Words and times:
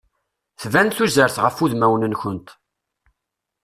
Tban 0.61 0.89
tuzert 0.89 1.37
ɣef 1.43 1.57
udmawen-nkent. 1.63 2.47